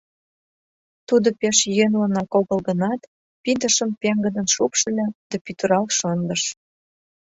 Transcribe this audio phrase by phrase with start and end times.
[1.07, 3.01] Тудо пеш йӧнлынак огыл гынат,
[3.43, 6.43] пидышым пеҥгыдын шупшыльо да пӱтырал шындыш.